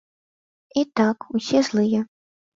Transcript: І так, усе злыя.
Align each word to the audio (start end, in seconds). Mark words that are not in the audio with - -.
І 0.83 0.85
так, 1.01 1.17
усе 1.41 1.63
злыя. 1.69 2.01